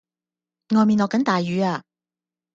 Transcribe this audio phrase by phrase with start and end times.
[0.75, 1.83] 外面落緊大雨呀